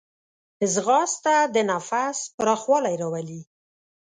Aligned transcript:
ځغاسته 0.73 1.35
د 1.53 1.55
نفس 1.69 2.17
پراخوالی 2.37 2.95
راولي 3.01 3.41